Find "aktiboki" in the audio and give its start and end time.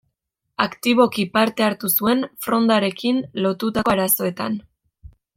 0.63-1.25